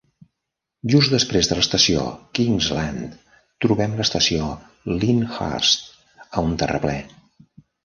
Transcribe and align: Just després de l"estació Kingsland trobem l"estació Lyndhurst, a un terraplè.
Just 0.93 1.11
després 1.15 1.49
de 1.51 1.55
l"estació 1.57 2.05
Kingsland 2.39 3.29
trobem 3.67 3.95
l"estació 3.99 4.49
Lyndhurst, 5.05 5.87
a 6.41 6.47
un 6.49 6.61
terraplè. 6.65 6.99